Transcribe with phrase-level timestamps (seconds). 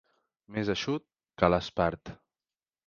[0.55, 1.05] Més eixut
[1.43, 2.15] que l'espart.